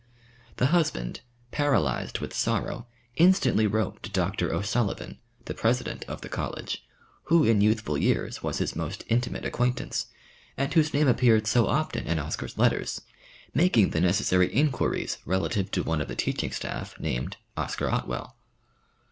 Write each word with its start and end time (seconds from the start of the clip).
The 0.57 0.65
husband, 0.73 1.21
paralysed 1.51 2.21
with 2.21 2.33
sorrow, 2.33 2.87
instantly 3.17 3.67
wrote 3.67 4.01
to 4.01 4.09
Doctor 4.09 4.51
O'Sullivan, 4.51 5.19
the 5.45 5.53
President 5.53 6.05
of 6.05 6.21
the 6.21 6.27
College, 6.27 6.83
who 7.25 7.43
in 7.43 7.61
youthful 7.61 7.99
years 7.99 8.41
was 8.41 8.57
his 8.57 8.75
most 8.75 9.03
intimate 9.09 9.45
acquaintance, 9.45 10.07
and 10.57 10.73
whose 10.73 10.91
name 10.91 11.07
appeared 11.07 11.45
so 11.45 11.67
often 11.67 12.07
in 12.07 12.17
Oscar's 12.17 12.57
letters, 12.57 13.01
making 13.53 13.91
the 13.91 14.01
necessary 14.01 14.47
inquiries 14.51 15.19
relative 15.23 15.69
to 15.69 15.83
one 15.83 16.01
of 16.01 16.07
the 16.07 16.15
teaching 16.15 16.51
staff 16.51 16.99
named 16.99 17.37
"Oscar 17.55 17.87
Otwell." 17.91 18.35